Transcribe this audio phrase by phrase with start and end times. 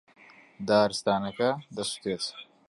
[0.67, 2.23] دارستانەکە دەسووتێت.